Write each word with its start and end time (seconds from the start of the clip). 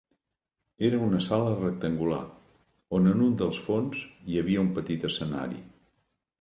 Era 0.87 1.01
una 1.07 1.19
sala 1.25 1.51
rectangular, 1.59 2.23
on 3.01 3.11
en 3.13 3.23
un 3.27 3.37
dels 3.43 3.61
fons 3.69 4.03
hi 4.33 4.43
havia 4.43 4.67
un 4.67 4.75
petit 4.81 5.09
escenari. 5.15 5.65